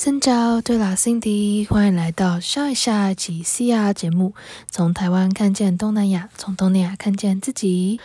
[0.00, 4.32] 新早，对啦，Cindy，欢迎来到笑一下及 CR 节目，
[4.70, 7.98] 从台湾看见东南亚，从东南亚看见自己。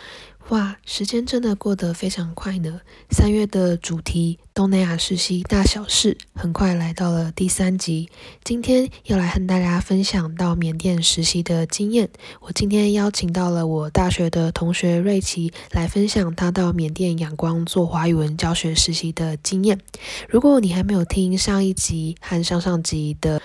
[0.50, 2.82] 哇，时间真的过得非常快呢！
[3.10, 8.10] 三月的主题东南亚实习大小事，很快来到了第三集。
[8.44, 12.10] 今天要来和大家分享到缅甸实习的经验。
[12.42, 19.80] 我今天邀请到了我大学的同学瑞奇来分享他到缅甸仰光做华语文教学实习的经验。
[20.28, 23.40] 如果你还没有听上一集和上上集的，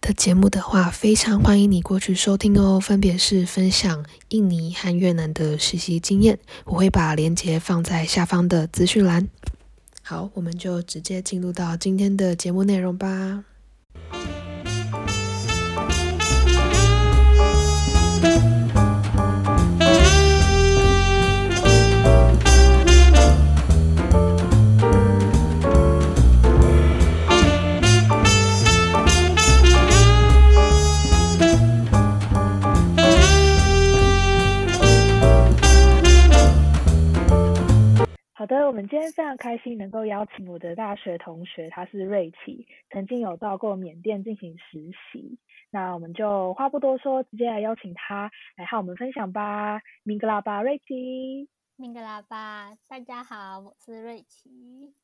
[0.00, 2.78] 的节目的话，非常欢迎你过去收听哦。
[2.80, 9.28] 分别是分享印尼和越南的实习经验，我会把链接放在下方的资讯栏。
[10.02, 13.44] 好，我们就直接进入到今天的节目内容吧。
[38.38, 45.40] 好的，我们今天非常开心能够邀请我的大学同学，他是瑞奇，曾经有到过缅甸进行实习。
[45.70, 49.82] 那我们就话不多说，直接来邀请他来和我们分享吧。
[50.04, 51.48] 明格拉巴，瑞奇。
[51.74, 54.94] 明格拉巴，大家好，我是瑞奇。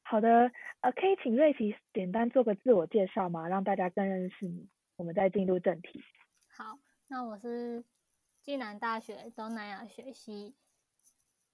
[0.00, 3.46] 好的，呃，可以请瑞奇简单做个自我介绍吗？
[3.46, 4.70] 让大家更认识你。
[4.96, 6.02] 我们再进入正题。
[6.48, 7.84] 好，那我是
[8.42, 10.54] 暨南大学东南亚学系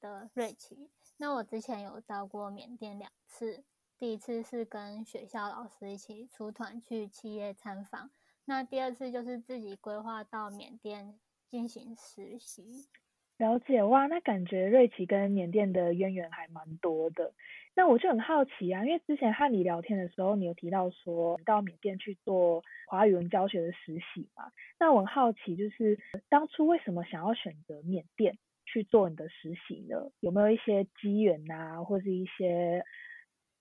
[0.01, 0.89] 的瑞奇。
[1.23, 3.63] 那我之前有到过缅甸两次，
[3.99, 8.11] 第一次是跟学校老师一起出团去企业参访，
[8.47, 12.89] 那第二次就是自己规划到缅甸进行实习。
[13.37, 17.35] 了解哇，那感觉瑞奇跟缅甸的渊源还蛮多的。
[17.75, 24.51] 那我就很好奇啊，因为之前和你聊天的时候，你有提到说到缅甸去做华语文教学的实习嘛？
[24.79, 25.99] 那我很好奇，就是
[26.31, 28.39] 当初为什么想要选择缅甸？
[28.73, 30.11] 去做你的实习呢？
[30.21, 32.85] 有没有一些机缘啊，或是一些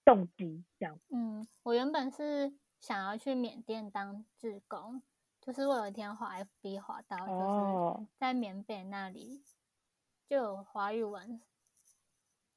[0.06, 1.00] 动机这样？
[1.10, 5.02] 嗯，我原本是想要去缅甸当志工，
[5.42, 9.42] 就是我有一天滑 FB 滑到，就是在缅北那里
[10.28, 11.42] 就有华语文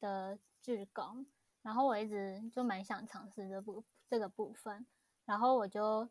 [0.00, 1.26] 的志工，
[1.62, 4.86] 然后我一直就蛮想尝试这部这个部分，
[5.24, 6.08] 然后我就。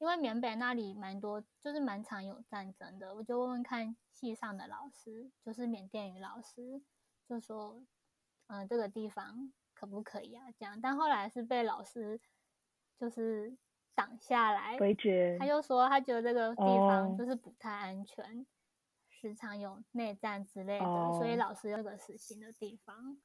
[0.00, 6.80] 因为缅北那里蛮多，就是蛮常有战争的，我就问问看系上的老师，就是缅甸语老师，
[7.28, 7.84] 就说，
[8.46, 10.46] 嗯，这个地方可不可以啊？
[10.58, 12.18] 这样，但后来是被老师
[12.98, 13.54] 就是
[13.94, 15.36] 挡下来，回绝。
[15.38, 18.46] 他就说他觉得这个地方就是不太安全，
[19.10, 23.18] 时常有内战之类的，所以老师有个死心的地方。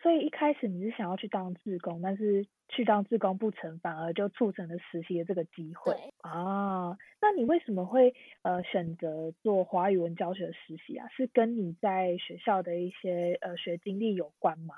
[0.00, 5.94] 哦，所以一开始你是想要去当志工，但是去当志工不成，反而就促成了实习的这个机会。
[6.22, 11.08] 啊，那你为什么会呃选择做华语文教学的实习啊？
[11.08, 14.74] 是跟你在学校的一些呃学经历有关吗？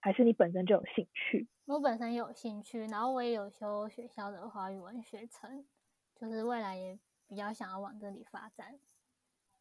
[0.00, 1.46] 还是你本身就有兴趣？
[1.66, 5.64] 我本身有兴趣，然后我也有修学校的华语文学程，
[6.14, 8.78] 就是未来也比较想要往这里发展。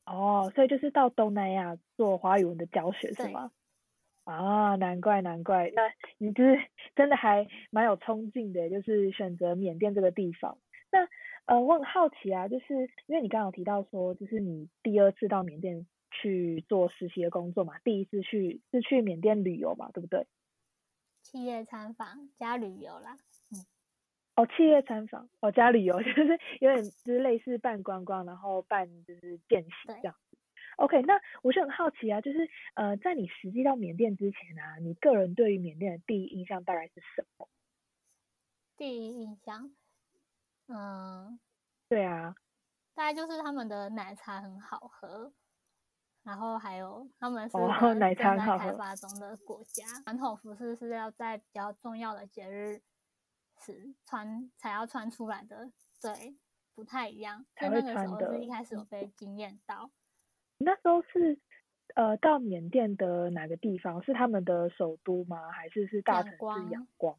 [0.05, 3.51] 哦，所以就是到东南亚做华语文的教学是吗？
[4.23, 5.81] 啊，难怪难怪，那
[6.17, 6.57] 你就是
[6.95, 10.57] 真的还蛮有冲劲的，就是选择缅甸这个地方。
[10.91, 11.07] 那
[11.45, 20.25] 呃，我很好奇啊，就是因为你刚刚有提到说，就是你第二次到缅甸去做实习的工作嘛，第一次去是去缅甸旅游嘛，对不对？
[21.21, 23.17] 企业参访加旅游啦，
[23.51, 23.65] 嗯。
[24.35, 30.15] 哦，企业参访哦加旅游， 就是有点就是类似半观光，然后半就是见习这样。
[30.77, 37.47] OK，那我就很好奇啊，就是呃，在你实际到缅甸之前啊，你个人对于缅甸的第一印象大概是什么？
[38.75, 39.71] 第一印象，
[40.67, 41.39] 嗯，
[41.87, 42.35] 对啊，
[42.95, 45.31] 大概就是他们的奶茶很好喝，
[46.23, 47.57] 然后还有他们是
[47.99, 52.81] 奶茶在开发中的国家，传统服饰是要在比较重要的节日
[53.59, 55.71] 时穿才要穿出来的，
[56.01, 56.35] 对，
[56.73, 57.45] 不太一样。
[57.55, 59.91] 在那个时候是一开始有被惊艳到。
[60.57, 61.37] 那时候是
[61.95, 64.01] 呃到缅甸的哪个地方？
[64.03, 65.51] 是他们的首都吗？
[65.51, 67.17] 还是是大城市仰光？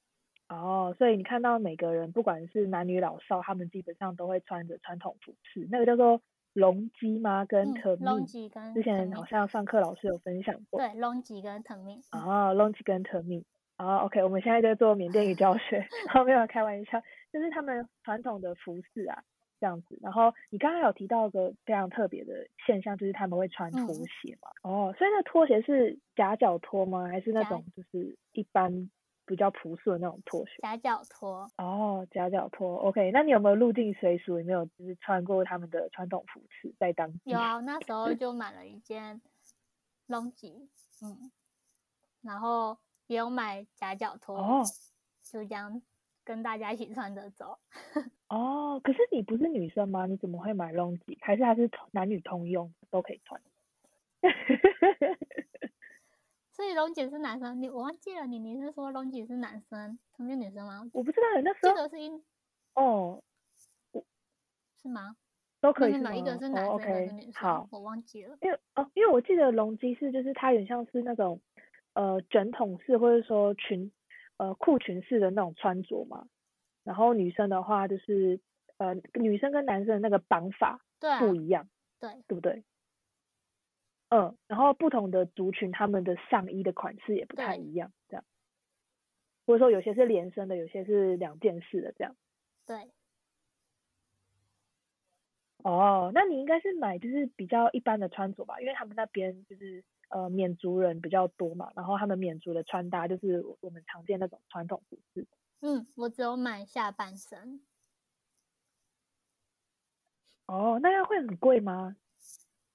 [0.48, 6.20] 哦，所以你看到每个人不管是男女老少，他们基本上都会穿着传统服饰，那个叫做
[6.52, 7.44] 隆基吗？
[7.44, 8.26] 跟特密？
[8.74, 10.78] 之前好像上课老师有分享过。
[10.80, 12.00] 对，隆基跟特密。
[12.12, 13.44] 哦，隆基跟特密。
[13.76, 15.84] 哦，OK，我们现在在做缅甸语教学，
[16.24, 17.00] 没有开玩笑，
[17.32, 19.24] 就是他们传统的服饰啊。
[19.60, 24.50] 这样子，然后你刚刚有提到一个非常特别的现象，就是他们会穿拖鞋嘛？
[24.62, 27.08] 哦，所以那拖鞋是夹脚拖吗？
[27.08, 28.90] 还是那种就是一般
[29.26, 30.52] 比较朴素的那种拖鞋？
[30.62, 31.48] 夹脚拖。
[31.56, 33.10] 哦，夹脚拖，OK。
[33.12, 34.38] 那你有没有入境随俗？
[34.38, 37.30] 有没有就是穿过他们的传统服饰在当地？
[37.30, 39.20] 有啊，那时候就买了一件
[40.08, 40.32] long
[41.02, 41.30] 嗯，
[42.22, 44.62] 然后也有买夹脚拖，哦，
[45.22, 45.80] 就这样
[46.24, 47.58] 跟大家一起穿着走。
[48.28, 50.06] 哦，可是你不是女生吗？
[50.06, 53.40] 你怎么会买 long 还是它是男女通用，都可以穿？
[56.50, 60.88] 所以龙姐是男生，你我忘记了，你你是说龙姐是男生，同是女生吗？
[60.92, 62.24] 我不知道，那时候记得是因
[62.74, 63.22] 哦，
[64.80, 65.16] 是吗？
[65.60, 66.14] 都可以是吗？
[66.14, 67.32] 一个是男生，一个是女生。
[67.32, 68.38] 好，我忘记了。
[68.40, 71.40] 因为哦，因为我记得龙基是就是它有点像是那种
[71.94, 73.90] 呃卷筒式或者说裙
[74.36, 76.26] 呃裤裙式的那种穿着嘛，
[76.82, 78.40] 然后女生的话就是
[78.78, 80.80] 呃女生跟男生的那个绑法
[81.20, 81.68] 不一样，
[82.00, 82.64] 对对不对？
[84.10, 88.24] 嗯，然后不同的族群，他们的上衣的款式也不太一样，这样，
[89.46, 92.14] 或者说有些是连身的，有些是两件式的，这样。
[92.64, 92.90] 对。
[95.64, 99.82] 哦，那你应该是买就是比较一般的穿着吧，因为他们那边就是
[100.14, 105.26] 呃缅族人比较多嘛，然后他们缅族的穿搭就是我们常见那种传统服饰。
[105.60, 107.60] 嗯，我只有买下半身。
[110.46, 111.96] 哦，那样会很贵吗？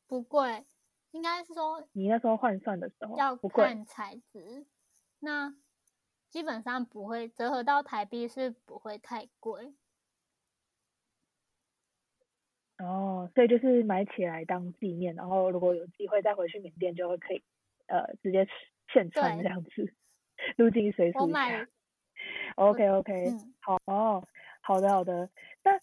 [0.06, 0.66] 不贵。
[1.12, 4.68] 应该是说，你那时候换算的时候要看材质，
[5.20, 5.56] 那
[6.30, 9.74] 基本上不会折合到台币是不会太贵。
[12.80, 17.44] 哦，所以就是买起来当纪念，然后如果有机会再回去缅甸，就会可以
[17.88, 18.48] 呃直接
[18.92, 19.94] 现穿这样子，
[20.58, 21.68] 入境随俗我买。
[22.56, 23.26] OK OK，
[23.60, 24.24] 好哦，
[24.62, 25.30] 好的好的，
[25.64, 25.80] 那。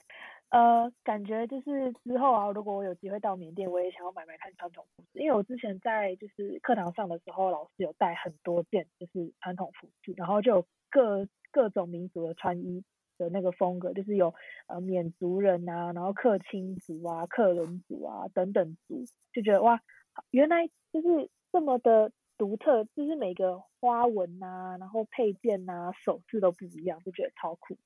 [0.48, 12.84] 呃，感觉就是之后啊，如果我有机会到缅甸，我也想要买买看传统服饰，因为我之前在就是课堂上的时候，老师有带很多件就是传统服饰，然后就有各各种民族的穿衣
[13.18, 14.34] 的那个风格，就是有
[14.66, 19.80] 呃缅族人啊，然后克钦族啊、克伦族啊等等族，就觉得哇，
[20.30, 27.76] 原来就是这么的独特，就是每个花纹啊，然后配件啊、首饰都不一样，就觉得超酷。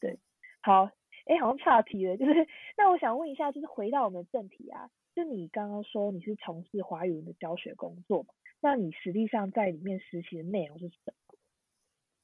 [0.00, 0.18] 对，
[0.62, 0.90] 好。
[1.26, 2.46] 哎，好像岔题了，就是
[2.76, 8.34] 那我想问一下，就是回到我们的正题啊，就你刚刚说你是从事华语文的教学工作嘛？
[8.60, 11.14] 那你实际上在里面实习的内容是什么？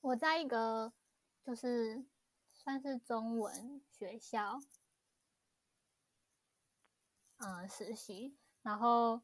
[0.02, 0.92] 我在一个
[1.46, 2.04] 就是
[2.70, 4.60] 算是中文学校，
[7.38, 9.20] 嗯，实习，然后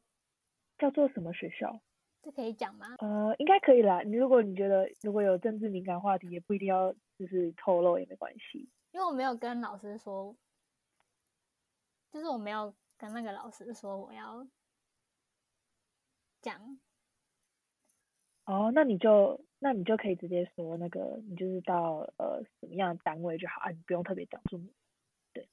[0.77, 1.79] 叫做什么学校？
[2.21, 2.95] 这可以讲吗？
[2.97, 4.01] 呃，应该可以啦。
[4.01, 8.69] 你如果你觉得如果有政治敏感话题，也不一定要就是透露也没关系。
[8.91, 10.35] 因为我没有跟老师说，
[12.11, 14.45] 就是我没有跟那个老师说我要
[16.41, 16.77] 讲。
[18.43, 24.69] 哦，那你就那你就可以直接说那个，你就是到呃什么样的单位就好啊，你不用特别讲出名。
[25.33, 25.47] 对，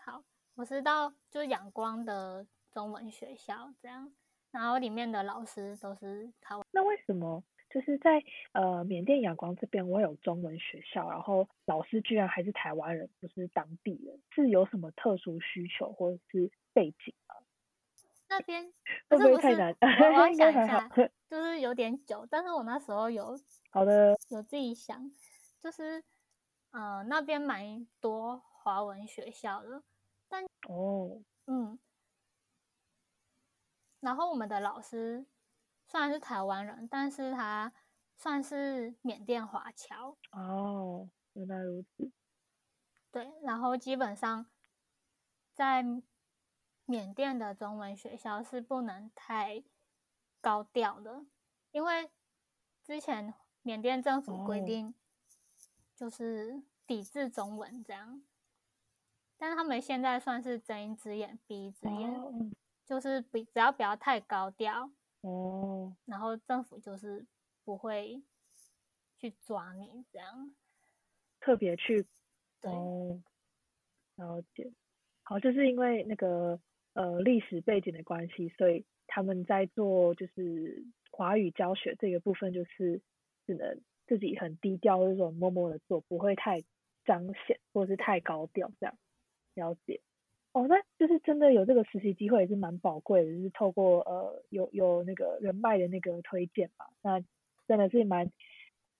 [0.00, 0.22] 好，
[0.54, 4.12] 我是到就是阳光的中文学校这样，
[4.50, 6.64] 然后里面的老师都是台湾。
[6.70, 7.42] 那为什么？
[7.70, 17.34] 就是在呃缅甸仰光这边，我有中文学校，然后老师居然还是台湾人，不是当地人，是有什么特殊需求或者是背景吗？
[18.38, 18.72] 那边
[19.10, 19.76] 会不是太难？
[19.80, 20.88] 我我想一下，
[21.28, 23.38] 就是有点久，但是我那时候有
[23.70, 25.10] 好的有自己想，
[25.60, 26.02] 就是
[26.70, 29.82] 呃那边蛮多华文学校的，
[30.28, 31.78] 但哦嗯，
[34.00, 35.26] 然后我们的老师。
[35.90, 37.72] 虽然是台湾人，但是他
[38.14, 42.12] 算是缅甸华侨哦，原来如此。
[43.10, 44.44] 对，然后基本上
[45.54, 45.82] 在
[46.90, 49.62] 缅甸的中文学校是不能太
[50.40, 51.26] 高调的，
[51.70, 52.10] 因为
[52.82, 54.94] 之前缅甸政府规定
[55.94, 58.22] 就是抵制中文这样，
[59.36, 62.10] 但是他们现在算是睁一只眼闭一只眼，
[62.86, 64.90] 就是比只要不要太高调。
[65.20, 67.26] 哦，然后政府就是
[67.64, 68.22] 不会
[69.18, 70.56] 去抓你这样，
[71.38, 72.06] 特别去
[72.62, 73.20] 哦，
[74.14, 74.72] 了解。
[75.24, 76.58] 好，就是因为那个
[76.98, 83.00] 呃历史背景的关系，所以他们在做就是华语教学这个部分，就是
[83.46, 86.60] 只能自己很低调，或者说默默的做，不会太
[87.04, 88.96] 彰显或是太高调这样。
[89.54, 90.00] 了解。
[90.52, 97.20] 哦，那就是真的有这个实习机会也是蛮宝贵的，就是透过呃有有那个人脉的那个推荐嘛，那
[97.68, 98.32] 真的是蛮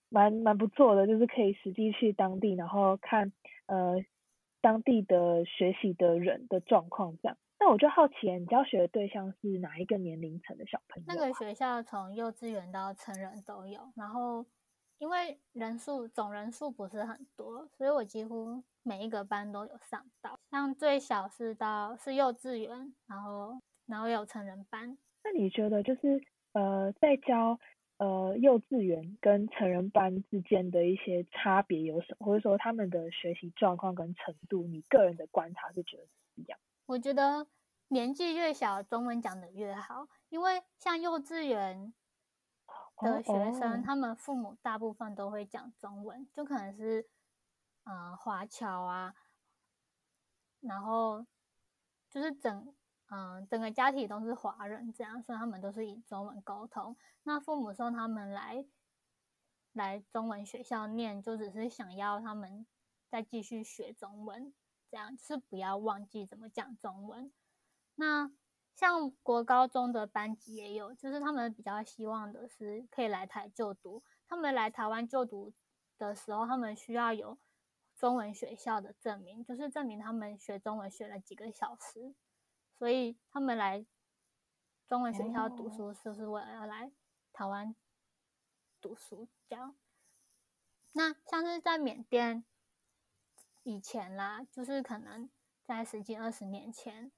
[0.07, 3.33] 蛮蛮不错的，就是可以实际去当地，然后看
[3.65, 4.05] 呃
[4.61, 7.37] 当地的学习的人的状况这样。
[7.59, 11.05] 那我就好奇，你教学的对象是哪一个年龄层的小朋友？
[11.07, 14.45] 那个学校从幼稚园到成人都有，然后
[14.97, 20.39] 因为人数总人数不是很多，所以我几乎每一个班都有上到。
[20.49, 24.97] 像最小是到是幼稚园，然后然后有成人班。
[25.23, 26.21] 那你觉得就是
[26.53, 27.59] 呃，在教
[27.97, 36.57] 呃幼稚园跟成人班之间的一些差别有什么，或者说他们的学习状况跟程度，你个人的观察是觉得怎么样？
[36.89, 37.45] 我觉得
[37.89, 41.93] 年纪越小，中文讲的越好，因为像幼稚园
[42.97, 47.07] 的学生，他们父母大部分都会讲中文，就可能是
[47.83, 49.13] 呃华侨啊，
[50.61, 51.27] 然后
[52.09, 52.75] 就是整
[53.11, 56.97] 嗯整个家庭都是华人这样，所以他们都是以中文沟通。
[57.21, 58.65] 那父母送他们来
[59.73, 62.65] 来中文学校念，就只是想要他们
[63.11, 64.51] 再继续学中文。
[64.89, 67.31] 这样是不要忘记怎么讲中文。
[67.95, 68.31] 那
[68.73, 74.03] 像国高中的班级也有，就是他们比较希望的是可以来台就读。
[74.27, 75.53] 他们来台湾就读
[75.97, 77.37] 的时候，他们需要有
[77.95, 82.15] 中文学校的证明，就是证明他们学中文学了几个小时。
[82.77, 83.85] 所以他们来
[84.87, 86.91] 中文学校读书，就是为了要来
[87.33, 87.75] 台湾
[88.79, 89.27] 读书。
[89.49, 89.75] 这样。
[90.93, 92.45] 那像是在缅甸。
[93.69, 95.29] 以前啦，就是可能
[95.63, 97.11] 在十几二十年前，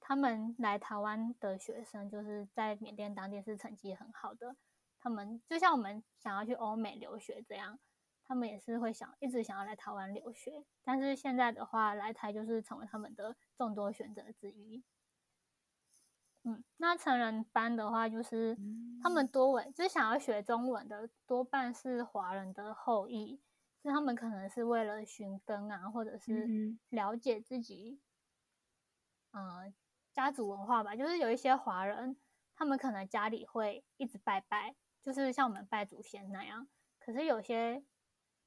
[0.00, 4.56] 他们来台湾的学生，就是在缅甸当地是成绩很好的。
[4.98, 7.78] 他们就像我们想要去欧美留学这样，
[8.24, 10.64] 他们也是会想一直想要来台湾留学。
[10.82, 14.82] 但是现在的话，来台就是成为他们的众多选择之一。
[16.42, 18.58] 嗯，那成人班的话，就是
[19.00, 23.40] 他们多为就是想要学中文的，多半是华人的后裔。
[23.86, 28.00] 那他们可能是为了寻根啊，或者是了解自己，
[29.30, 29.74] 呃，
[30.14, 30.96] 家族文化吧。
[30.96, 32.16] 就是有一些华人，
[32.54, 36.66] 他们可能家里会一直拜拜，就是像我们拜祖先那样。
[36.98, 37.84] 可是有些，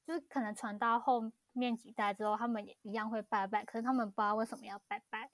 [0.04, 3.64] 就是可能传到后面几代之后，他们也一样会拜拜。
[3.64, 5.30] 可是他们不知道为什么要拜拜，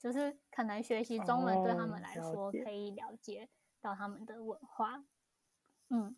[0.00, 3.48] 就是可能学习中文对他们来说可以了解
[3.80, 5.04] 到他们的文化。
[5.90, 6.16] 嗯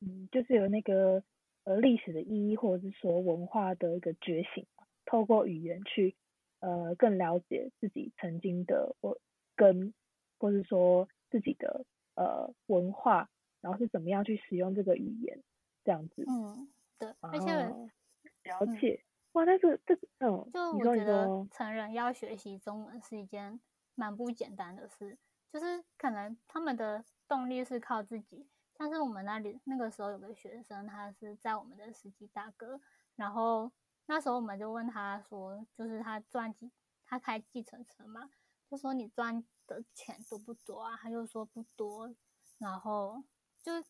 [0.00, 1.22] 嗯，就是有那个。
[1.64, 4.66] 呃，历史的意义，或者是说文化的一个觉醒，
[5.04, 6.16] 透过语言去
[6.60, 9.18] 呃更了解自己曾经的我
[9.54, 9.92] 跟，
[10.38, 13.28] 或是说自己的呃文化，
[13.60, 15.42] 然后是怎么样去使用这个语言，
[15.84, 16.24] 这样子。
[16.26, 17.12] 嗯，对。
[17.20, 17.54] 而且
[18.44, 23.60] 了解，哇，但是这嗯，就我觉得成人要学习中文是一件
[23.94, 25.18] 蛮不简单的事，
[25.52, 28.48] 就是可能他们的动力是靠自己。
[28.80, 32.80] 但是我们那里那个时候有个学生，他是在我们的司机大哥，
[33.14, 33.70] 然后
[34.06, 36.72] 那时候我们就问他说，就是他赚几，
[37.04, 38.30] 他开计程车嘛，
[38.70, 40.96] 就说你赚的钱多不多啊？
[40.96, 42.14] 他就说不多，
[42.56, 43.22] 然后
[43.62, 43.84] 就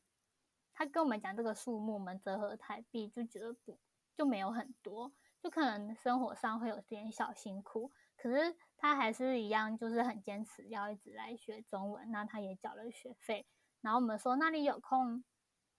[0.72, 3.78] 他跟我们讲这个数目，我们折合台币就觉得不
[4.16, 13.46] 就没有很多，就可能生活上会有点小辛苦，可是他还是一样，就是很坚持要一直来学中文，那他也缴了学费。
[13.82, 15.24] 然后我们说，那你有空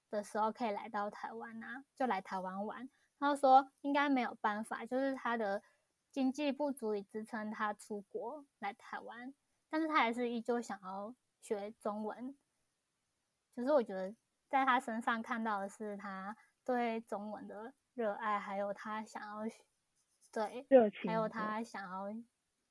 [0.10, 2.89] 的时候可以来到台湾啊，就来台湾玩。
[3.20, 5.62] 他说应该没有办法，就是他的
[6.12, 9.34] 经济不足以支撑他出国来台湾，
[9.70, 12.36] 但是他还是依旧想要学中文。
[13.53, 14.15] 其实我觉得
[14.50, 19.51] 在他身上看到的是他对中文的热爱，还有他想要
[20.31, 22.08] 对热情，还有他想要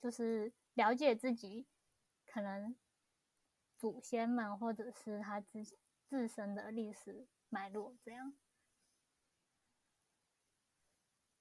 [0.01, 1.69] 就是了解自己
[2.27, 2.75] 可能。
[3.81, 5.65] 祖先们，或者是他自
[6.07, 8.35] 自身的历史脉络，这样。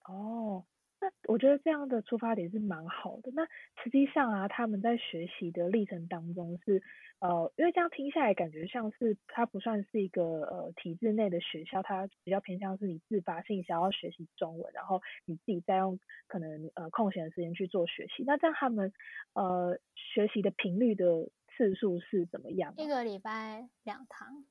[0.06, 0.66] 哦，
[1.02, 3.30] 那我觉得这样的出发点是蛮好的。
[3.34, 3.46] 那
[3.84, 6.82] 实际上啊，他们在学习的历程当中是，
[7.20, 18.24] 呃，因为这样听下来，感觉像是它不算是一个呃体制内的学校，它比较偏向是你自发性想要学习中文，然后你自己再用可能呃空闲的时间去做学习。
[18.24, 18.94] 那这样他们
[19.34, 21.30] 呃学习的频率的。
[21.60, 22.74] 次数是怎么样？
[22.78, 24.46] 一个礼拜两堂，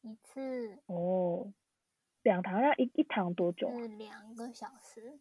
[0.00, 1.52] 一次哦，
[2.24, 3.70] 两堂要一一堂多久？
[3.70, 5.20] 是两个小时。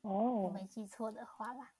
[0.00, 1.72] 哦，我没记错的话啦。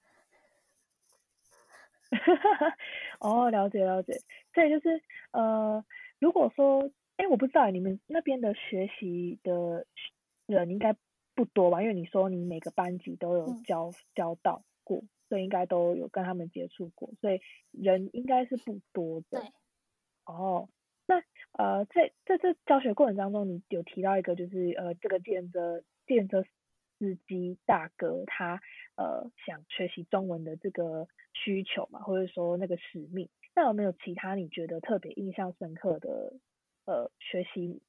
[3.19, 4.21] 哦，了解了解。
[4.53, 5.01] 对，就是
[5.31, 5.83] 呃，
[6.19, 9.87] 如果说，哎，我不知道你们那边的学习的
[10.45, 10.95] 人应该
[11.33, 11.81] 不多吧？
[11.81, 15.01] 因为你说你每个班级都有教教到过。
[15.29, 17.41] 所以应该都有跟他们接触过，所以
[17.71, 19.41] 人应该是不多的。
[19.41, 19.41] 对。
[20.25, 20.69] 哦，
[21.05, 26.43] 那呃，在在这教学过程当中，你有提到一个，就是呃，这个电车电车
[26.97, 28.59] 司机大哥他
[28.95, 33.29] 呃想学习中文的这个需求嘛，或者说那个使命。
[33.55, 36.33] 那有没有其他你觉得特别印象深刻的
[36.85, 37.81] 呃学习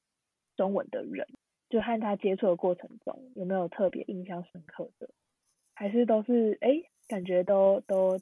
[0.57, 1.27] 中文的人？
[1.69, 5.11] 就和他接触的过程中，有没有特别印象深刻的？
[5.75, 8.21] 还是都是哎，感觉都都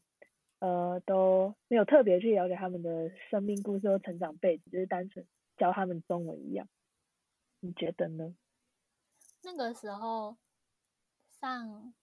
[0.58, 5.26] 呃都没有特别去了解他们的生命故事或成长背景，就是单纯
[5.56, 6.68] 教他们中文一样？
[7.60, 8.34] 你觉得呢？
[9.42, 10.36] 那个时候
[11.40, 11.94] 上，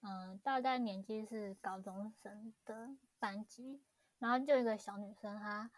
[0.00, 3.80] 嗯，大概年纪是高中生的班级，
[4.18, 5.70] 然后就一个小女生，她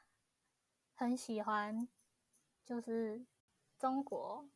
[0.95, 1.89] 很喜欢，
[2.65, 3.25] 就是。
[3.81, 4.47] 中国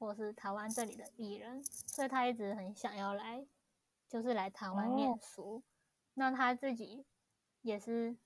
[0.00, 3.46] 或是台湾这里的艺人，所以她一直很想要来，
[4.08, 5.62] 就是来台湾念书。
[6.14, 7.04] 那他自己
[7.62, 8.16] 也是，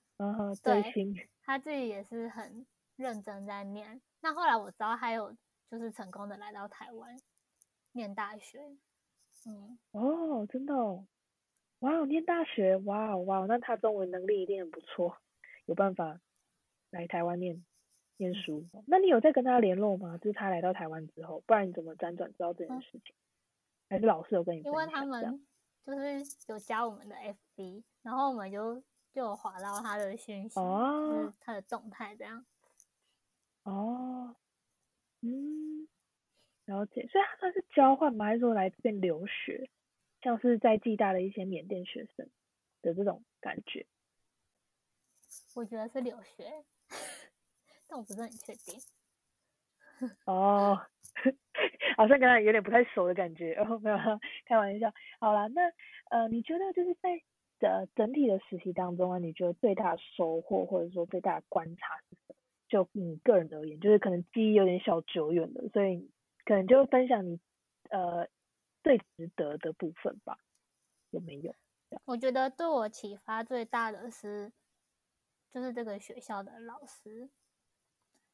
[0.62, 2.64] 对，他自己也是很
[2.96, 4.00] 认真在念。
[4.20, 5.36] 那后来我知道他有
[5.70, 7.16] 就是成功的来到台湾
[7.92, 8.60] 念大学。
[9.46, 11.06] 嗯，哦，真的，哦
[11.80, 15.18] 哇，念大学，哇哇，那他中文能力一定很不错，
[15.66, 16.20] 有办法
[16.90, 17.64] 来台湾念。
[18.18, 20.16] 念书，那你有在跟他联络吗？
[20.18, 23.16] 就是他来到台湾之后，不然你怎么辗转知道这件事情？
[23.88, 24.60] 还是老师有跟你？
[24.60, 25.44] 因为他们
[25.84, 28.80] 就是有加我们的 FB，然后我们就
[29.12, 32.44] 就有划到他的讯息，就是他的动态这样。
[33.64, 34.36] 哦，
[35.20, 35.88] 嗯，
[36.66, 37.06] 了解。
[37.08, 38.26] 所以他算是交换吗？
[38.26, 39.70] 还是说来这边留学？
[40.20, 42.30] 像是在暨大的一些缅甸学生
[42.80, 43.86] 的这种感觉？
[45.54, 46.64] 我觉得是留学。
[47.88, 48.80] 但我不是很确定。
[50.24, 50.86] 哦，
[51.96, 53.54] 好像跟他有点不太熟的感觉。
[53.54, 53.96] 哦，没有，
[54.46, 54.92] 开玩笑。
[55.20, 55.62] 好啦，那
[56.10, 57.20] 呃，你觉得就是在
[57.58, 62.34] 的整体的实习当中啊，你觉得最大的收获或者说最大的观察是什么？
[62.68, 66.10] 就你个人而言，就是可能记忆有点小久远了，所以
[66.44, 67.38] 可能就分享你
[67.90, 68.26] 呃
[68.82, 70.38] 最值得的部分吧，
[71.10, 71.54] 有没有？
[72.06, 74.50] 我觉得对我启发最大的是，
[75.52, 77.28] 就是这个学校的老师。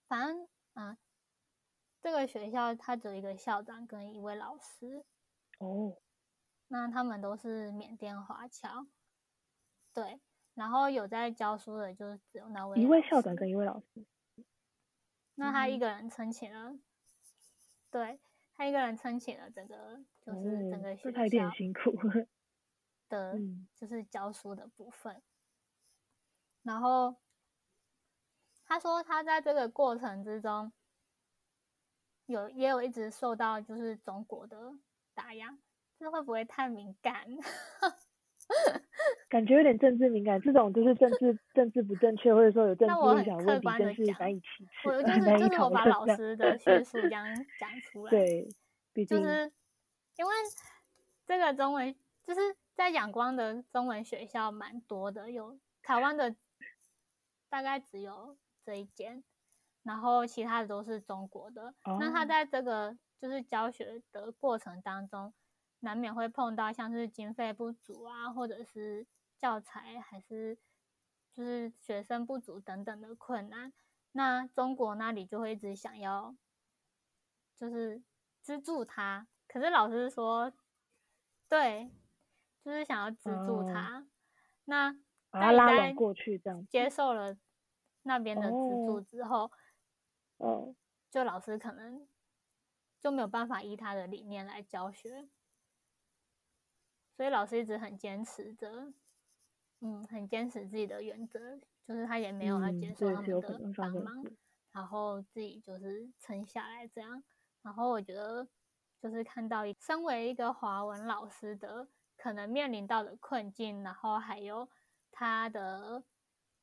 [0.07, 0.97] 反正啊，
[2.01, 5.05] 这个学校它只有一个校长跟一位老师
[5.59, 5.97] 哦，
[6.69, 8.87] 那他们都是缅甸华侨，
[9.93, 10.21] 对，
[10.55, 14.07] 然后有在教书的，就只有那位一位校长跟一位老师，
[15.35, 16.79] 那他一个人撑起了，
[17.91, 18.21] 对
[18.55, 21.93] 他一个人撑起了整个就是整个学校，有点辛苦
[23.09, 23.39] 的，
[23.75, 25.23] 就是教书的部分，
[26.63, 27.17] 然后。
[28.71, 30.71] 他说，他在这个过程之中，
[32.29, 34.75] 有也有一直受到就是中国的
[35.15, 35.57] 打压，
[35.99, 37.27] 这会不会太敏感？
[39.31, 44.89] 感觉有点政治敏感，这种就是政治政治不正确，或者说有政治立场问题，真是难以启齿。
[44.89, 47.25] 我 就是就是我把老师的叙述这样
[47.59, 48.47] 讲出来，对，
[49.07, 49.51] 就是
[50.17, 50.33] 因为
[51.27, 51.95] 这个中文
[52.27, 52.41] 就是
[52.75, 56.37] 在仰光的中文学校蛮多的，有台湾的
[57.49, 58.37] 大概只有。
[58.65, 59.23] 这一间，
[59.89, 61.75] 然后其他的都是中国的。
[61.99, 65.33] 那他在这个就是教学的过程当中，
[65.81, 69.07] 难免会碰到像是经费不足啊，或者是
[69.39, 70.59] 教材还是
[71.33, 73.73] 就是学生不足等等的困难。
[74.13, 76.37] 那中国那里就会一直想要
[77.57, 78.03] 就是
[78.43, 80.53] 资助他，可是老师说，
[81.49, 81.91] 对，
[82.63, 84.07] 就是想要资助他。
[84.67, 84.95] 那
[85.31, 87.39] 他拉拢过去这样接受了。
[88.05, 89.51] 那边的资助之后，
[90.39, 90.75] 哦，
[91.11, 92.09] 就老师可能
[92.99, 95.29] 就没有办法依他的理念来教学，
[97.17, 98.93] 所以老师一直很坚持着，
[99.81, 104.25] 嗯，很坚持自己的原则，就是他也没有要接受他们的帮忙，
[104.73, 107.23] 然后自己就是撑下来这样。
[107.63, 108.49] 然后我觉得，
[109.01, 114.69] 就是看到身为一个华文老师的可能面临到的困境，然后还有
[115.13, 116.05] 他的。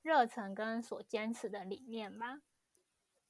[0.01, 2.39] 热忱跟所坚持的理念吧，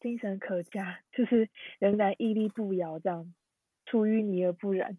[0.06, 3.34] 精神可嘉， 就是仍然屹立不摇，这样
[3.88, 4.96] 出淤泥而不染。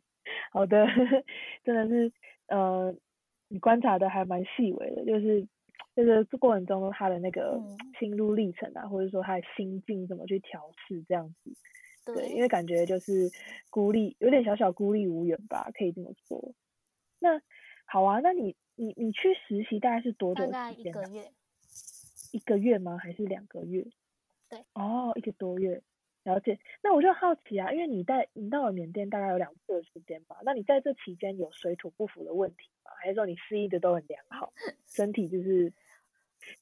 [0.50, 0.84] 好的，
[1.62, 2.12] 真的是，
[2.48, 2.92] 呃，
[3.46, 5.46] 你观察的还蛮细微的，就是
[5.94, 7.62] 这个过程中他的那个
[8.00, 11.52] 心路历程啊，或者说他的心境怎么去调试这样子。
[12.04, 13.30] 对，因为感觉就是
[13.70, 16.52] 孤立，有点小小孤立无援吧，可以这么说。
[17.20, 17.40] 那
[17.84, 20.92] 好啊，那你你你去实习大概是多久时间？
[22.32, 22.98] 一个月吗？
[22.98, 23.86] 还是两个月？
[24.48, 25.82] 对，哦，一个多月，
[26.22, 26.58] 了解。
[26.82, 30.38] 那我就好奇啊，因为你在你到了缅甸大概有两次的时间吧？
[30.44, 32.92] 那你在这期间有水土不服的问题吗？
[33.02, 34.52] 还是说你适应的都很良好，
[34.86, 35.72] 身体就是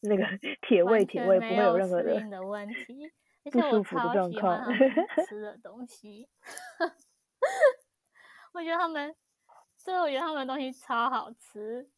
[0.00, 0.24] 那个
[0.66, 3.10] 铁胃铁胃，不会有任何的的问题，
[3.52, 4.64] 不舒服的状况。
[5.28, 6.28] 吃的东西，
[8.54, 9.14] 我觉得他们，
[9.76, 11.88] 所以我觉得他们的东西超好吃。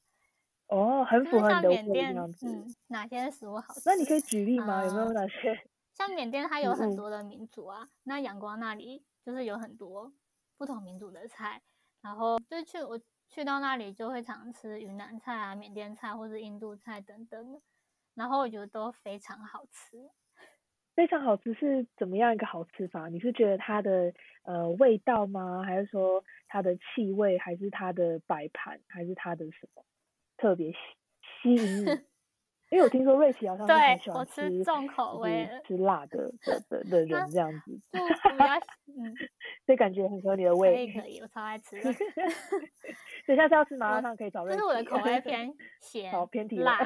[0.68, 2.48] 哦，很符合你的缅甸样子。
[2.48, 3.82] 嗯，哪些食物好吃？
[3.86, 4.84] 那你可以举例吗？
[4.84, 5.56] 有没有哪些？
[5.96, 10.12] 像缅甸它有很多的民族啊，那阳光那里就是有很多
[10.58, 11.62] 不同民族的菜，
[12.02, 17.62] 然后就去我去到那里就会常吃云南菜啊、缅甸菜或者印度菜等等的，
[18.14, 20.10] 然后我觉得都非常好吃。
[20.94, 23.08] 非常好吃是怎么样一个好吃法？
[23.08, 25.62] 你是觉得它的呃味道吗？
[25.64, 27.38] 还是说它的气味？
[27.38, 28.78] 还是它的摆盘？
[28.86, 29.82] 还是它的什么
[30.36, 30.76] 特别吸
[31.42, 32.00] 吸引你？
[32.70, 38.44] 因为我听说瑞奇好像很喜欢吃重口味、吃辣的的的的人这样子，就比较
[38.98, 39.14] 嗯，
[39.64, 40.74] 所以感觉很合你的胃。
[40.74, 41.80] 可以可以，我超爱吃。
[43.26, 44.58] 等下次要吃麻辣烫可以找瑞奇。
[44.58, 46.78] 但是我的口味偏咸、偏甜、辣，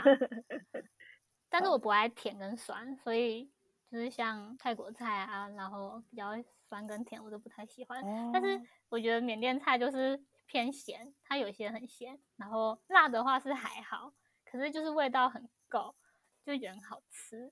[1.49, 3.51] 但是我不爱甜跟酸，所以。
[3.91, 6.27] 就是像泰国菜啊，然后比较
[6.69, 8.01] 酸跟甜，我都不太喜欢。
[8.33, 10.17] 但是我觉得缅甸菜就是
[10.47, 14.13] 偏咸，它有些很咸，然后辣的话是还好，
[14.49, 15.95] 可是就是味道很够，
[16.45, 17.51] 就觉得很好吃。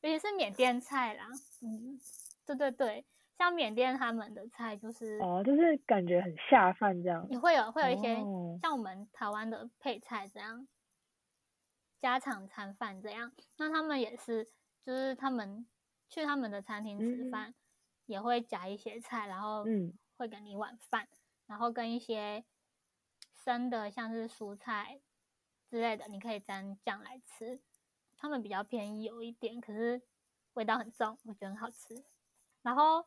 [0.00, 1.28] 尤其是缅甸菜啦，
[1.62, 2.00] 嗯，
[2.46, 3.04] 对对对，
[3.36, 7.26] 像缅甸他们的菜就是哦，就是感觉很下饭这样。
[7.28, 8.14] 也会有会有一些
[8.62, 10.66] 像我们台湾的配菜这样，
[12.00, 14.48] 家常餐饭这样，那他们也是。
[14.86, 15.66] 就是他们
[16.10, 17.54] 去他们的餐厅吃饭，
[18.04, 19.64] 也会夹一些菜，然后
[20.18, 21.08] 会给你一碗饭，
[21.46, 22.44] 然后跟一些
[23.32, 25.00] 生的，像是蔬菜
[25.74, 27.58] 之类的，你可以沾酱来吃。
[28.16, 30.00] 他们比较便宜有一点，可是
[30.52, 32.00] 味道很重，我觉得很好吃。
[32.62, 33.04] 然后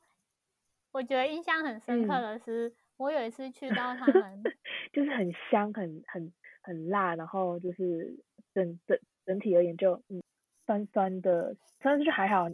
[0.91, 4.43] 我觉得印象很深刻的是，我有一次去到他 们，
[4.91, 8.21] 就是很香，很很很辣，然后就是
[8.53, 10.21] 整整整体而言就嗯。
[10.65, 12.49] 酸酸的，但是还好，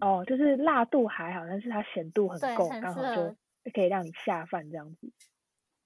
[0.00, 3.36] 哦，就是辣度还好，但是它咸度很够，刚好就
[3.74, 5.12] 可以让你下饭这样子。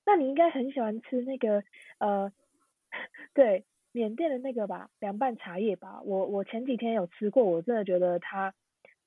[0.05, 1.65] 那你应该很喜欢吃那个
[1.99, 2.33] 呃，
[3.35, 6.01] 对，缅甸的那个吧，凉拌茶叶吧。
[6.03, 8.55] 我我前几天有吃过，我真的觉得它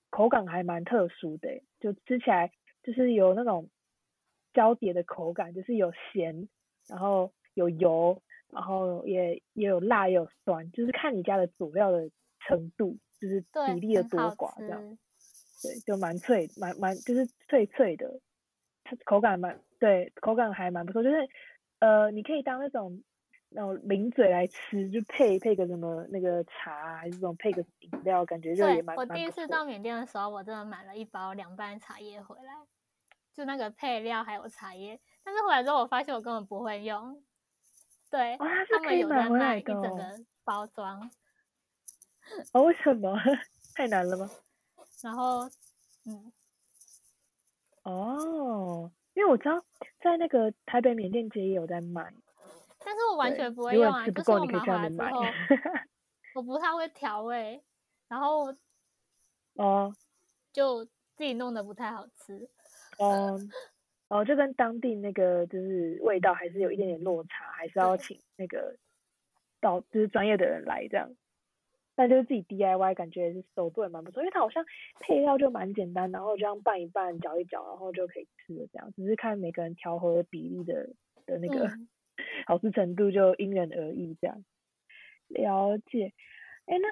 [0.10, 2.52] 口感还蛮特殊的，就吃起来
[2.84, 3.70] 就是有那种
[4.54, 6.48] 交叠的口感，就是有咸，
[6.88, 12.10] 然后有油，然后也也有辣也有酸，就是看你家的佐料的。
[12.48, 14.98] 程度就是比例的多寡这样，
[15.62, 18.20] 对，就蛮脆，蛮蛮就是脆脆的，
[18.84, 21.28] 它口感蛮对，口感还蛮不错，就是
[21.80, 23.04] 呃，你可以当那种
[23.50, 28.96] 那种零嘴来吃，就配配个什么那个茶，还是这种配个饮料，感觉就也蛮。
[28.96, 32.54] 我第一次到缅甸的时候，我真的买了一包凉拌茶叶回来，
[33.34, 37.24] 就那个配料还有茶叶，但是回来之后我发现我根本不会用，
[38.12, 41.10] 对，他们有在卖一整个包装。
[42.54, 43.18] 哦，为什么
[43.74, 44.30] 太难了吗？
[45.02, 45.50] 然后，
[46.06, 46.32] 嗯，
[47.84, 49.64] 哦，因为我知道
[50.02, 52.14] 在那个台北缅甸街也有在卖，
[52.90, 55.22] 但是我完全不会用啊，就是我买回来之后，
[56.34, 57.62] 我不太会调味，
[58.08, 58.52] 然后，
[59.54, 59.94] 哦，
[60.52, 62.50] 就自己弄得不太好吃，
[62.98, 63.40] 哦，
[64.08, 68.76] 哦，就跟当地那个就是味道还是有一点点落差，还是要请那个
[69.62, 71.16] 到就是专业的人来这样。
[71.94, 74.66] 但就是自己 DIY，感觉也是手做也蛮不错，因为它好像
[75.02, 78.66] 配料就蛮简单，然后这样拌一拌、搅一搅，然后就可以吃了。
[78.72, 80.90] 这样只是看每个人调和的比例的
[81.26, 81.70] 的那个
[82.48, 84.18] 好吃程度就因人而异。
[84.20, 84.44] 这样
[85.28, 86.14] 了解。
[86.66, 86.88] 哎，那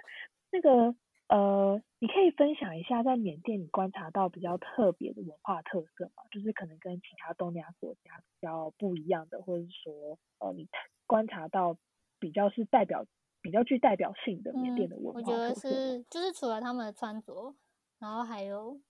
[0.52, 0.96] 那个
[1.28, 6.24] 呃，你可以分享一下在缅甸你观察到比较特别的文化特色吗？
[6.32, 10.68] 就是可能跟其他东南亚国家比较不一样的，或者是说呃，你
[11.06, 11.78] 观察到
[12.20, 13.06] 比较是代表。
[13.40, 17.56] 比较具代表性的缅甸的文化，我觉得是就是除了他们的穿着，
[18.00, 18.82] 然后还有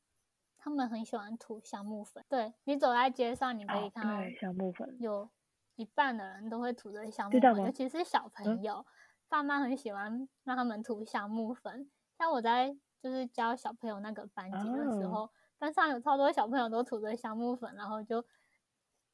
[0.58, 2.24] 他们很喜欢涂香木粉。
[2.28, 5.30] 对你走在街上，你可以看到香木粉，有
[5.78, 8.86] 一半的人都会涂着橡木粉，尤其是小朋友，
[9.30, 11.90] 爸妈很喜欢让他们涂橡木粉。
[12.18, 18.26] 像我在就是教小朋友那个班级的时候，班上有超多小朋友都涂着橡木粉，然后就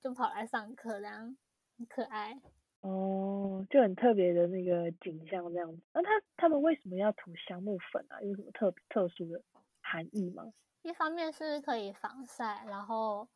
[0.01, 1.37] 就跑来上课，这样
[1.77, 2.39] 很可爱。
[2.79, 5.81] 哦，就很特别的那个景象这样子。
[5.93, 8.21] 那他他们为什么要涂香木粉啊？
[8.21, 9.41] 有什么特特殊的
[9.81, 10.51] 含义吗？
[10.81, 13.27] 一方面是可以防晒，然后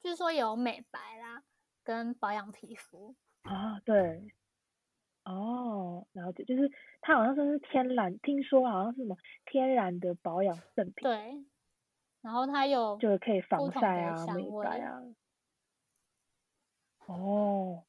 [0.00, 1.42] 据说有美白啦，
[1.86, 3.14] 跟保养皮肤。
[3.42, 4.34] 啊，对。
[5.24, 6.70] 哦，了解，就是
[7.00, 10.94] 它好像说是天然，听说好像是什么天然的保养圣品。
[11.02, 11.44] 对。
[12.22, 15.00] 然后它有就是可以防晒啊，美白啊。
[17.06, 17.84] 哦。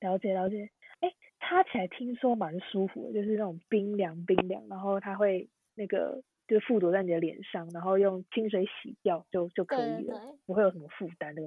[0.00, 11.42] 了解了解，哎，擦起来听说蛮舒服的，就是那种冰凉冰凉，然后它会那个就是附着在你的脸上，然后用清水洗掉就就可以了，不会有什么负担的，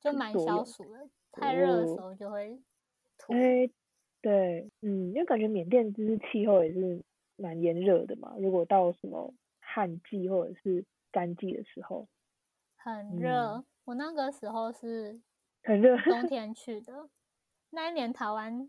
[0.00, 1.08] 就蛮消暑的。
[1.32, 2.60] 太热的时候就会
[3.18, 3.32] 涂。
[3.32, 3.70] 哎，
[4.20, 7.02] 对，嗯，因为感觉缅甸就是气候也是
[7.36, 8.34] 蛮炎热的嘛。
[8.38, 12.08] 如果到什么旱季或者是干季的时候，
[12.76, 13.64] 很热。
[13.84, 15.20] 我那个时候是
[15.62, 17.08] 很热，冬 天去的。
[17.70, 18.68] 那一年台湾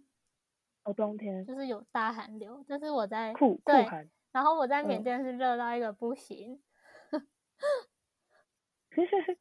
[0.84, 6.62] 哦，冬天就是有大寒流，就是我在酷酷寒，然后我在缅甸是热到一个不行。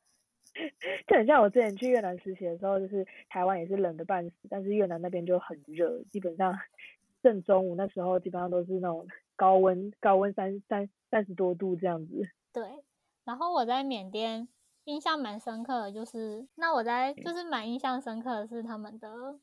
[1.07, 6.53] 就很像我之前去越南实习的时候，就是台湾也是冷的半死，但是越南那边就很热，基本上
[7.23, 12.29] 正中午那时候基本上都是那种高温，高温三三三十多度这样子。
[12.53, 12.83] 对，
[13.25, 14.49] 然后我在缅甸
[14.85, 19.39] 印象蛮深刻的，就是那我在就是蛮印象深刻的是他们的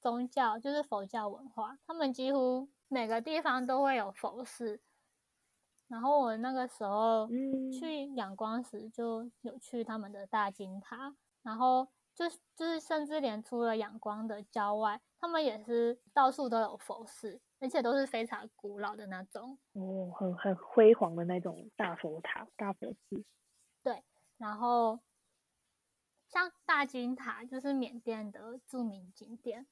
[0.00, 4.80] 宗教，就是佛教文化，他们几乎每个地方都会有佛寺。
[5.88, 7.26] 然后我那个时候
[7.72, 23.24] 去仰光时，就有去他们的大金塔，然后就就是甚至连出了仰光的郊外，他们也是到处都有佛寺，而且都是非常古老的那种哦，很很辉煌的那种大佛塔、大佛寺。
[23.82, 24.04] 对，
[24.36, 25.00] 然后
[26.28, 29.66] 像大金塔就是缅甸的著名景点，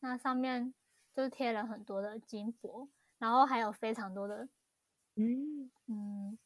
[0.00, 0.72] 那上面
[1.12, 4.48] 就贴了很多的金箔，然后还有非常多的。
[5.18, 6.38] 嗯嗯，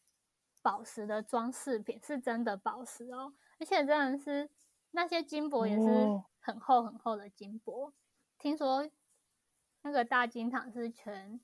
[0.63, 4.49] 宝石的装饰品是真的宝石哦，而且真的是
[4.93, 6.09] 那些金箔也是
[6.41, 7.93] 很厚很厚的金箔。
[8.39, 8.89] 听说
[9.83, 11.41] 那个大金堂是全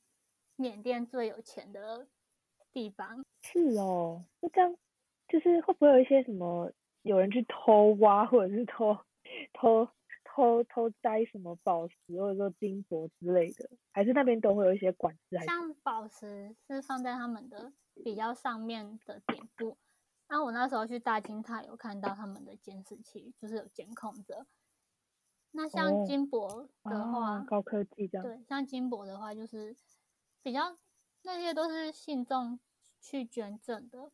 [0.56, 2.08] 缅甸最有钱的
[2.72, 3.24] 地方。
[3.42, 4.74] 是哦，那这样
[5.28, 8.96] 就是会不会有一些什么有人去偷挖，或者是偷
[9.52, 9.88] 偷？
[10.38, 15.36] 偷偷摘什么宝石或者说金箔之类的，还是那边都会有一些管制？
[15.44, 17.72] 像宝石是放在他们的
[18.04, 19.76] 比较上面的顶部。
[20.28, 24.46] 那我那时候去大金塔有看到他们的监视器，就是有监控着。
[25.50, 28.24] 那像金箔的话，高科技这样。
[28.24, 29.74] 对，像金箔的话，就是
[30.40, 30.78] 比较
[31.22, 32.60] 那些都是信众
[33.00, 34.12] 去捐赠的。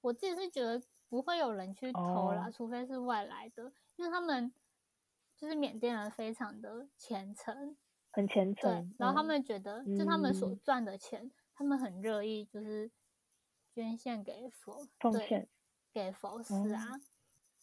[0.00, 4.50] 我自己是觉得不会有人去偷啦，除非是外来的，因为他们。
[5.36, 7.76] 就是缅甸人非常的虔诚，
[8.10, 8.88] 很虔诚。
[8.88, 12.90] 对，然后他们觉得，就他们所赚的钱，他们很乐意就是
[13.74, 15.46] 捐献给佛，奉献
[15.92, 17.00] 给佛寺啊。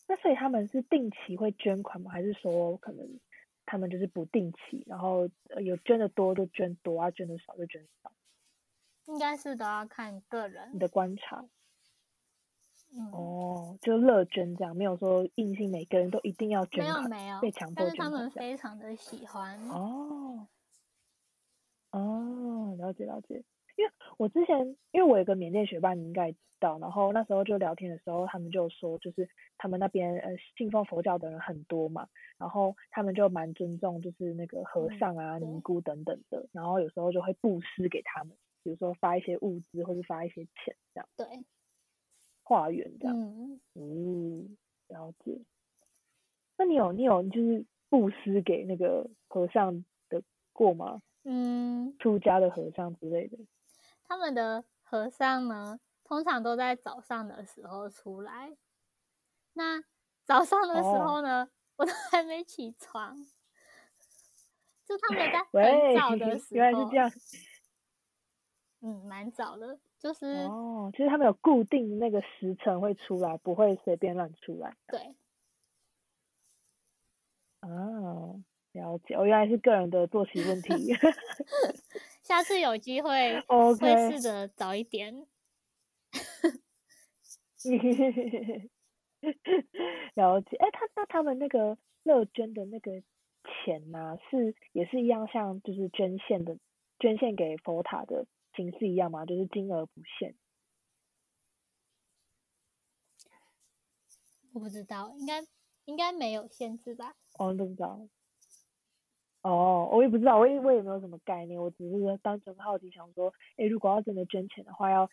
[0.08, 2.12] 那所以他们是定期会捐款吗？
[2.12, 3.20] 还是说可能
[3.66, 5.28] 他们就是不定期，然后
[5.64, 8.12] 有捐的多就捐多啊，捐的少就捐少？
[9.06, 10.70] 应该是都要看个人。
[10.74, 11.46] 你的观察。
[13.12, 19.60] 哦，就乐捐这样，没有说硬性每个人都一定要捐没有没有，被强迫捐但是他们非常的喜欢。
[19.70, 20.48] 哦，
[21.92, 23.44] 哦，了解了解。
[23.76, 26.78] 因为我之前，因为我有个缅甸学霸，你应该知道。
[26.78, 29.28] 然后那时候就聊天的时候，他们就说，就是
[29.58, 36.48] 他们那边呃信奉佛教的人很多嘛，然后他们就蛮尊重，就是那个和尚啊、尼姑等等的。
[36.52, 41.10] 然后有时候就会布施给他们，比如说发一些物资或者发一些钱这样。
[41.18, 41.28] 对。
[42.54, 44.56] 化缘这样，嗯，
[44.88, 45.42] 了解。
[46.56, 51.02] 那你有你有就是布施给那个和尚的过吗？
[51.24, 53.40] 嗯，出家的和尚之类的。
[54.04, 58.56] 他们的和尚呢，通常都在早上的时候出来。
[59.54, 59.84] 那
[60.24, 63.18] 早上的时候呢，我都还没起床。
[64.86, 67.12] 就他们在很早的时候，原来是这样。
[68.82, 69.80] 嗯，蛮早的。
[70.04, 74.76] 就是哦，其实他们有固定那个时辰会出来，不会随便乱出来。
[74.86, 75.00] 对。
[77.62, 80.94] 哦，了解，我原来是个人的作息问题。
[82.22, 83.40] 下次有机会
[83.80, 85.26] 会试着早一点。
[90.16, 93.02] 了解，哎，他那他们那个乐捐的那个
[93.64, 96.58] 钱呢，是也是一样，像就是捐献的，
[97.00, 98.26] 捐献给佛塔的。
[98.56, 99.26] 形式一样吗？
[99.26, 100.36] 就是金额不限。
[104.54, 105.44] 我不知道，应该
[105.86, 107.16] 应该没有限制吧？
[107.40, 108.08] 哦，不知道。
[109.42, 115.10] 哦，我也不知道，我也我也没有什么概念，我只是单纯好奇，想说，哎，如果要真的捐钱的话，要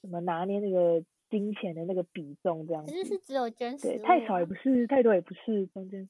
[0.00, 2.92] 怎么拿捏那个金钱的那个比重这样子？
[2.92, 6.08] 其实是只有捐食物，太少也不是，太多也不是，中间。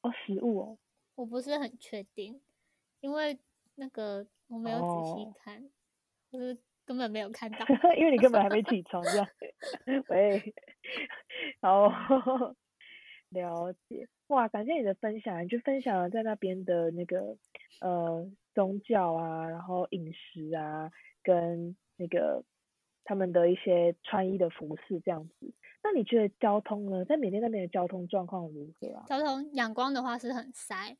[0.00, 0.78] 哦，食物哦。
[1.14, 2.40] 我不是很确定，
[3.00, 3.38] 因为
[3.74, 5.70] 那个我没有仔细看。
[6.30, 7.58] 就是根本没有看到，
[7.96, 9.28] 因为你根本还没起床，这样。
[10.08, 10.54] 喂，
[11.60, 11.88] 好，
[13.30, 14.08] 了解。
[14.28, 17.36] 哇，感谢你的分享，你就分享了在那边的那个
[17.80, 20.90] 呃宗教啊，然后饮食啊，
[21.22, 22.44] 跟那个
[23.04, 25.52] 他们的一些穿衣的服饰这样子。
[25.82, 27.04] 那你觉得交通呢？
[27.06, 29.04] 在缅甸那边的交通状况如何啊？
[29.06, 30.96] 交通，阳光的话是很塞，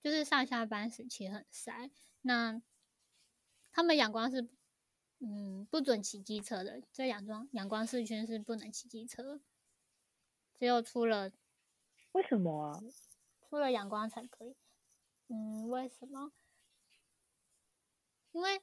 [0.00, 1.90] 就是上下班时期很塞。
[2.22, 2.60] 那
[3.78, 4.48] 他们阳光是，
[5.20, 9.40] 嗯，不准骑机车的，在阳光阳光市区是不能骑机车，
[10.58, 11.30] 只有出了，
[12.10, 12.80] 为什么啊？
[13.48, 14.56] 出了阳光才可以。
[15.28, 16.32] 嗯，为什么？
[18.32, 18.60] 因为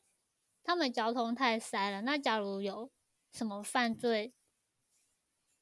[0.61, 2.01] 他们交通太塞了。
[2.01, 2.91] 那假如有
[3.31, 4.33] 什么犯罪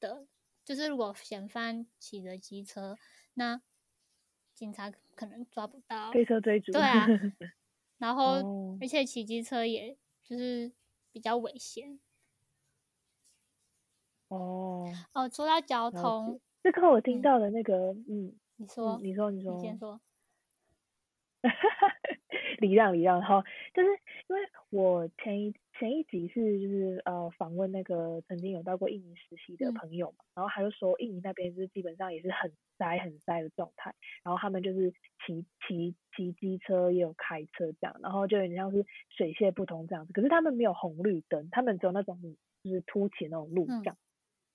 [0.00, 0.26] 的，
[0.64, 2.98] 就是如果嫌犯骑着机车，
[3.34, 3.62] 那
[4.52, 6.10] 警察可能抓不到。
[6.10, 6.72] 被车追逐。
[6.72, 7.06] 对啊。
[7.98, 10.72] 然后，而且骑机车也就是
[11.12, 11.98] 比较危险。
[14.30, 14.84] 哦。
[15.12, 20.00] 哦，说到交通，这个我听到的那个，嗯，你说，你说，你说，你先说。
[22.58, 23.42] 礼让礼让，哈，
[23.74, 23.88] 就是
[24.28, 34.92] 因为我前一前一集是就是呃访问那个曾经有到过印尼实习的朋友嘛，然后他就说印尼那边就是基本上也是很塞很塞的状态，然后他们就是
[35.26, 42.18] 骑骑骑机车也有开车这样，然后就有点像是水泄不通这样子，可是他们没有红绿灯，他们只有那种
[42.62, 43.96] 就是凸起那种路这样，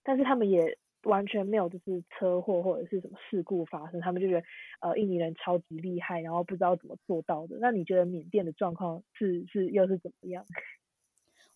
[0.03, 0.77] 但是他们也。
[1.03, 4.43] 完全没有就是车祸或者是什么事故发生，他们就觉得
[4.81, 7.57] 呃印尼人超级厉害，然后不知道怎么做到的。
[7.61, 10.45] 那你觉得缅甸的状况是是又是怎么样？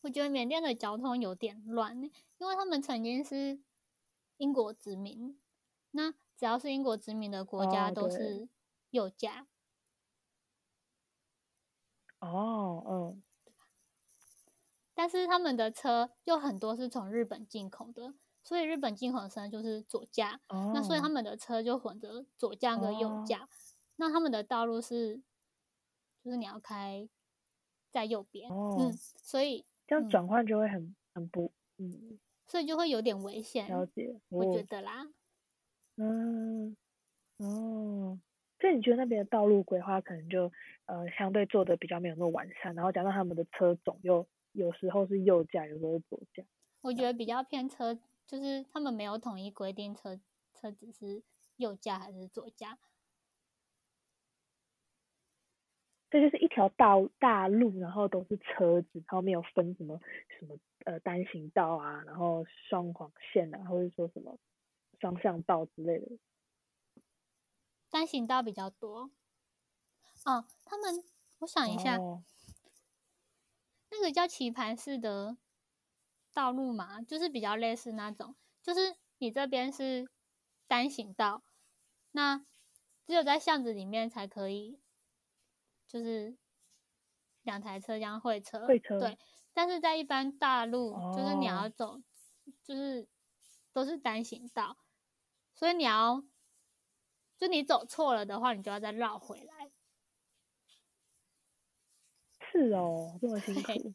[0.03, 2.01] 我觉得缅甸的交通有点乱，
[2.37, 3.59] 因为他们曾经是
[4.37, 5.37] 英国殖民，
[5.91, 8.47] 那只要是英国殖民的国家都是
[8.91, 9.47] 右驾。
[12.19, 13.23] 哦，嗯。
[14.93, 18.13] 但是他们的车又很多是从日本进口的。
[18.45, 23.47] 所以日本进口的车就是左驾，那所以他们的车就混着左驾跟右驾。
[23.95, 25.21] 那他们的道路是，
[26.21, 27.07] 就是你要开
[27.89, 33.67] 在右边，嗯，所以这样转换就会很很不，嗯，所以就会有点危险。
[33.67, 35.07] 了解，我觉得啦。
[35.97, 36.75] 嗯，
[37.37, 38.19] 哦，
[38.59, 40.51] 所以你觉得那边的道路规划可能就
[40.85, 46.43] 呃相对做的比较没有那么完善，然后加上他们的车种又有时候是右驾，有时候是左驾。
[46.81, 47.99] 我觉得比较偏车。
[48.25, 50.17] 就是他们没有统一规定车
[50.53, 51.21] 车子是
[51.57, 52.79] 右驾还是左驾，
[56.13, 59.99] 这就是一条道大路，然后都是车子，然后没有分什么
[60.39, 64.37] 什么呃单行道啊，然后双黄线啊，或者说什么
[64.99, 66.05] 双向道之类的。
[67.89, 69.09] 单行道比较多。
[70.25, 71.03] 哦，他们
[71.39, 71.97] 我想一下，
[73.89, 75.35] 那个叫棋盘式的。
[76.35, 80.09] 道路嘛，就是比较类似那种，就是你这边是
[80.67, 81.43] 单行道，
[82.11, 82.43] 那
[83.05, 84.79] 只有在巷子里面才可以，
[85.93, 86.35] 就是
[87.43, 89.15] 两台车这样会车，会车对。
[89.53, 92.01] 但是在一般大路，就是你要走，
[92.63, 93.07] 就是
[93.71, 94.75] 都是单行道，
[95.53, 96.23] 所以你要，
[97.37, 99.71] 就你走错了的话，你就要再绕回来。
[102.51, 103.93] 是哦，这么辛苦。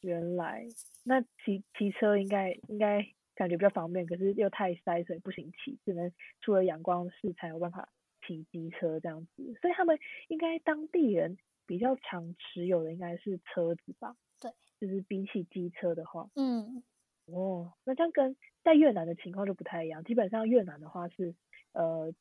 [0.00, 0.66] 原来
[1.02, 7.90] 那骑骑车应该应该感觉比较方便，可是又太塞，所以不行骑，只能出了阳光室才有办法
[8.26, 9.54] 骑机车这样子。
[9.60, 14.16] 所以他们应该当地人比较常持有的应该是车子吧？
[14.40, 16.82] 对，就是比起机车的话，嗯，
[17.26, 20.02] 哦，那这样跟在越南的情况就不太一样。
[20.04, 21.34] 基本上越南的话是
[21.72, 22.12] 呃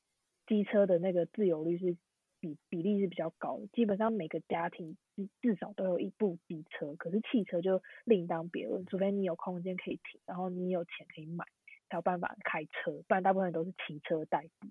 [0.47, 1.97] 机车的那个自由率是。
[2.43, 11.45] 比比例是比较高的，基本上每个家庭至至少都有一部机车，可是汽车就另当别论，除非你有空间可以停，然后你有钱可以买，
[11.89, 14.67] 才有办法开车，不然大部分人都是骑车代步，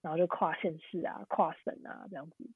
[0.00, 2.50] 然后就跨县市啊、跨省啊这样子。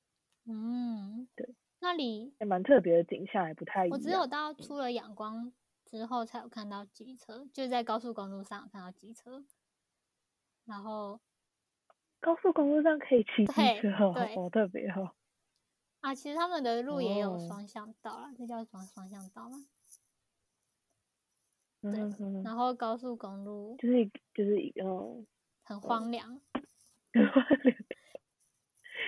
[0.47, 3.99] 嗯，对，那里也蛮特别的景象，也不太一样。
[3.99, 5.53] 我只有到出了阳光
[5.85, 9.45] 之后才有看到机车，就在高速公路上看到机车，
[10.65, 11.21] 然后。
[12.21, 15.11] 高速公路上可以骑机车，好特别哦。
[16.03, 19.67] 啊，其实他们的路也有双向道啦，这叫双双向道吗？
[21.81, 21.99] 对，
[22.45, 25.27] 然后高速公路就是就是嗯，
[25.65, 26.41] 很荒凉，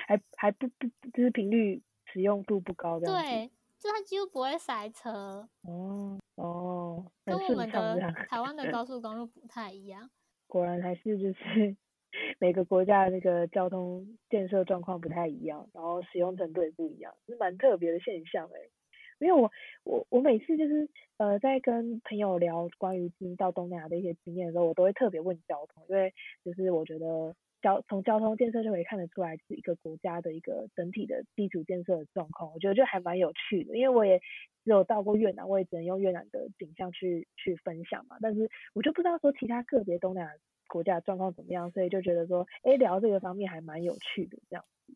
[0.07, 1.83] 还还不不就是频率
[2.13, 5.49] 使用度不高的，对，就它几乎不会塞车。
[5.63, 10.11] 哦哦，跟我们的台湾的高速公路不太一样。
[10.47, 11.77] 果然还是就是。
[12.39, 18.71] 每个国家的那个交通建设状况不太一样，然后使用程度也不一样，是蛮特别的现象哎。
[19.19, 19.51] 因为我
[19.83, 27.35] 我我每次就是呃在跟朋友聊关于到东南亚的一些经验的时候，我都会特别问交通，因为就是我觉得
[27.65, 33.77] 交从交通建设就可以看得出来是一个国家的一个整体的基础建设的状况，我觉得就还蛮有趣的。
[33.79, 34.19] 因为我也
[34.63, 40.33] 只有到过越南，我也只能用越南的景象去去分享嘛，但是我就不知道说其他个别东南亚。
[40.67, 44.95] 国家的状况怎么样，所以就觉得说，哎，聊这个方面还蛮有趣的这样子。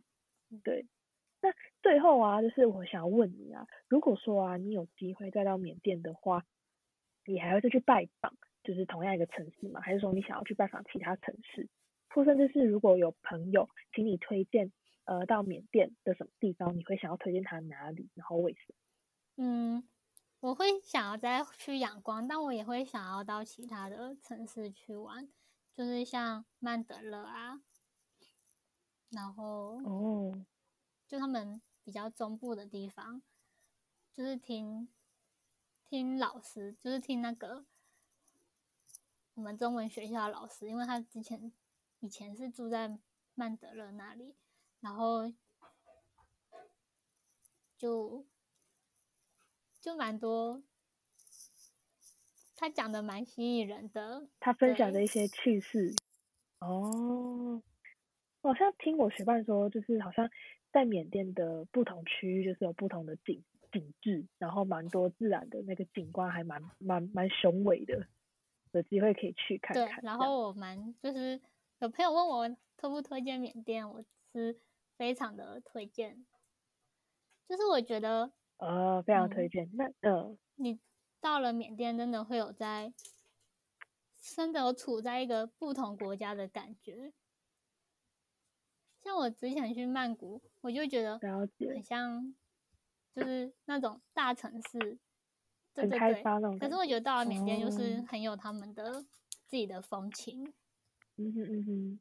[0.64, 0.86] 对，
[1.42, 1.50] 那
[1.82, 6.42] 最后啊，就是我想问你啊，如果说啊，你有机会再到缅甸的话，
[7.26, 8.32] 你还会再去拜访，
[8.64, 9.80] 就是同样一个城市吗？
[9.82, 11.68] 还是说你想要去拜访其他城市？
[12.10, 14.72] 或甚至是如果有朋友请你推荐，
[15.04, 18.08] 呃，到缅甸的什么地方，你会想要推荐他哪里？
[18.14, 18.74] 然后为什么？
[19.44, 19.88] 嗯。
[20.40, 25.28] 我会想要再去仰光，但我也会想要到其他的城市去玩，
[25.74, 27.60] 就是像曼德勒啊，
[29.10, 30.46] 然后哦，
[31.08, 33.20] 就他们比较中部的地方，
[34.12, 34.88] 就是听
[35.84, 37.66] 听老师，就是听那个
[39.34, 41.50] 我们中文学校的老师，因为他之前
[42.00, 42.98] 以前是住在
[43.34, 44.34] 曼德勒那里，
[44.80, 45.32] 然后
[47.76, 48.26] 就。
[49.80, 50.60] 就蛮多，
[52.56, 54.28] 他讲的蛮吸引人的。
[54.40, 55.94] 他分享的一些趣事。
[56.58, 57.62] 哦，
[58.42, 60.28] 好像听我学伴说，就是好像
[60.72, 68.08] 在缅甸的不同区域，就是有不同的景景致，然后蛮多自然的那个景观，还蛮蛮蛮雄伟的。
[68.72, 69.86] 有机会可以去看看。
[69.86, 71.40] 对，然后我蛮就是
[71.80, 74.02] 有朋友问我推不推荐缅甸，我
[74.32, 74.60] 是
[74.96, 76.26] 非常的推荐。
[77.48, 78.32] 就是我觉得。
[78.56, 79.70] 呃，非常推荐。
[79.74, 80.80] 那呃，你
[81.20, 82.92] 到了缅甸，真的会有在，
[84.20, 87.12] 真的有处在一个不同国家的感觉。
[89.00, 92.34] 像我之前去曼谷，我就觉得很像，
[93.14, 94.98] 就是那种大城市，
[95.76, 96.58] 很开发那种。
[96.58, 99.00] 可是我觉得到了缅甸，就是很有他们的
[99.46, 100.42] 自己的风情。
[100.42, 100.52] 嗯
[101.32, 102.00] 哼嗯哼，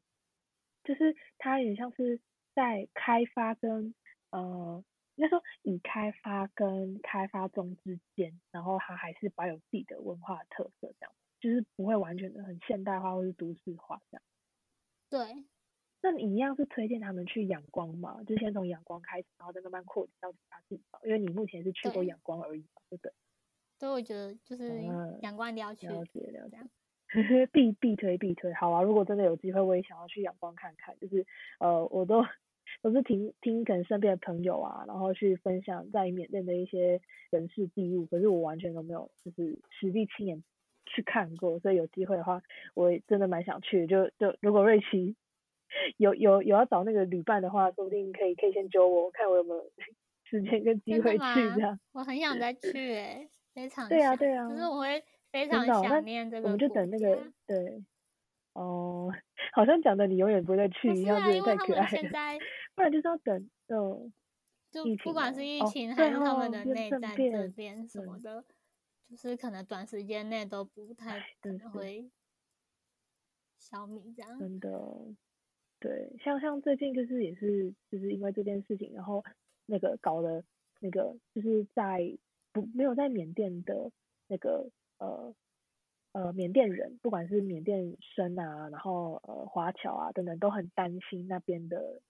[0.84, 2.20] 就是它也像是
[2.54, 3.94] 在开发跟
[4.30, 4.84] 呃。
[5.18, 14.22] 应该说，以开发跟开发中之间，然后它还是保有自己的文化特色，这样就是不会完全的很现代化或是都市化这样。
[15.10, 15.44] 对，
[16.02, 18.22] 那你一样是推荐他们去仰光嘛？
[18.22, 23.12] 就先从仰光开始，然后再慢慢扩展到其他地方，因为你目前是去过仰光而已嘛，对不对？
[23.80, 24.84] 所以我觉得就是
[25.22, 26.58] 仰光一定要去，了解了解，
[27.52, 28.52] 必必推必推。
[28.54, 31.26] 好啊，如果真的有机会，我也想要去仰光看看，就是
[31.60, 32.24] 呃，我都。
[32.82, 37.00] 我是听听可能身边的朋友啊，然后去分享在缅甸的一些
[37.30, 40.44] 人事地物，可是我完全都没有就是实地亲眼
[40.84, 42.42] 去看过，所以有机会的话，
[42.74, 43.86] 我真的蛮想去。
[43.86, 45.16] 就就如果瑞奇
[45.96, 49.72] 有有有要找那个旅伴的话，说不定可以可以先揪我，看我有没有
[50.24, 51.80] 时间跟机会去这样。
[51.92, 55.02] 我很想再去诶，非常对啊对啊，可是我会
[55.46, 56.46] 非常想念这个。
[56.46, 57.84] 我们就等那个对。
[58.54, 59.12] 哦，
[59.52, 62.38] 好像讲的你永远不会再去一样，真的太可爱了。
[62.74, 64.12] 不然就是要等，嗯，
[64.72, 68.44] 就不管是疫情还是他们的内战这边什么的，
[69.08, 72.10] 就是可能短时间内都不太可能会
[73.58, 74.36] 消弭这样。
[74.40, 74.68] 真的，
[75.78, 79.24] 对，像像最近就是也是就是因为这件事情，然后
[79.66, 80.42] 那个搞了，
[80.80, 82.18] 那个就是在
[82.50, 83.92] 不没有在缅甸的
[84.26, 84.68] 那个
[84.98, 85.34] 呃。
[86.12, 92.00] 呃，缅甸人不管是缅甸生啊，然后呃华侨啊等等，都很担心那边的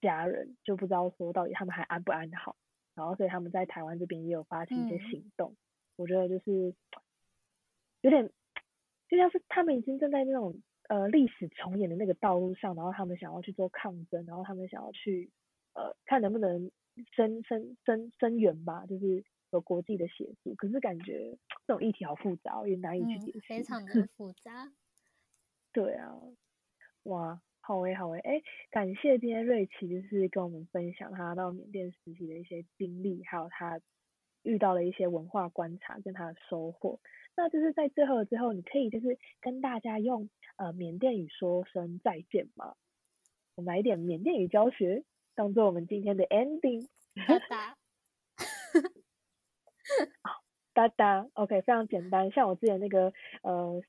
[0.00, 2.56] 家人，就不知道说到底他们还安不安好。
[2.94, 5.54] 然后所以他们在台湾这边也有发起一些行动。
[5.96, 6.74] 我觉得就是
[8.00, 8.28] 有点
[9.08, 15.30] 就像是他们已经正在那种呃历史重演的那个道路上，然后他们想要去做抗争，然后他们想要去
[15.74, 16.70] 呃看能不能
[17.14, 19.22] 声声声声援吧，就是。
[19.56, 21.36] 有国际的协助，可是感觉
[21.66, 23.40] 这种议题好复杂，也难以去解释。
[23.40, 24.70] 非常的 复杂。
[25.72, 26.14] 对啊，
[27.02, 33.80] 哇，好诶好诶，哎，感谢今天瑞奇就是跟我们分享他到缅甸实习的一些经历，还有他
[34.42, 37.00] 遇到了一些文化观察跟他的收获。
[37.36, 42.74] 那就是在最后的最后，你可以就是跟大家用呃缅甸语说声再见吗？
[43.56, 45.04] 我们来一点缅甸语教学，
[45.34, 46.88] 当做我们今天的 ending。
[50.74, 52.30] 哒哒，OK，非常简单。
[52.30, 53.12] 像我之前那个
[53.42, 53.82] 呃，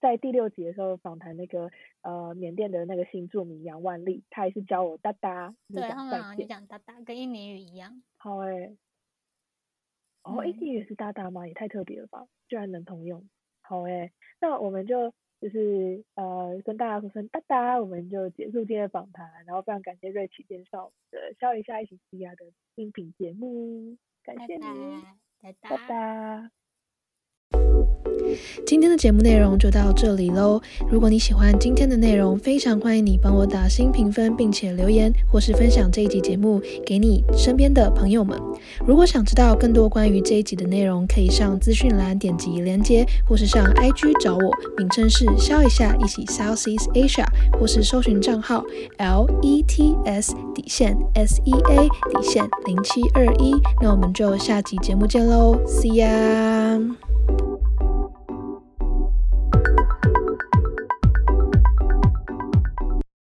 [0.00, 1.68] 在第六集的时候访谈那个
[2.02, 8.02] 呃缅甸的那个新著名杨万丽，他也是教我哒哒，对他们好像就讲哒哒，跟印尼语一样。
[8.18, 8.76] 好诶，
[10.22, 11.48] 哦，印尼语是哒哒吗？
[11.48, 13.28] 也太特别了吧，居然能通用。
[13.60, 19.44] 好诶，那我们就就是呃跟大家说声哒哒，我们就结束今天的访谈。
[19.44, 22.44] 然后非常感谢瑞奇介绍的笑一下一起西亚的
[22.76, 24.62] 音频节目，感谢你。
[25.42, 25.68] 拜拜。
[25.68, 26.61] 拜拜。
[28.66, 30.60] 今天的节目内容就到这里喽。
[30.90, 38.38] 如果你喜欢今天的内容，非常欢迎你帮我打新评分，并且留言或是分享这一集节目给你身边的朋友们。
[38.86, 47.26] 如果想知道更多关于这一集的内容，可以上资讯栏点击连接，或是上 IG 找我，名称是笑一下一起 Southeast Asia，
[47.58, 48.64] 或是搜寻账号
[48.98, 53.52] L E T S 底线 S E A 底线零七二一。
[53.80, 57.01] 那我们就下集节目见喽，See ya。